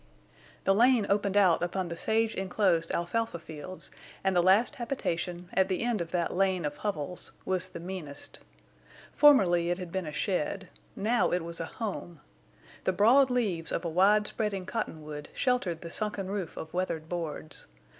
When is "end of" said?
5.83-6.09